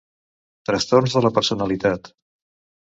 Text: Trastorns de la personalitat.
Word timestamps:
Trastorns 0.69 1.19
de 1.19 1.23
la 1.27 1.33
personalitat. 1.37 2.13